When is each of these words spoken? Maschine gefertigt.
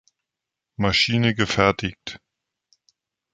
Maschine 0.77 1.35
gefertigt. 1.35 2.19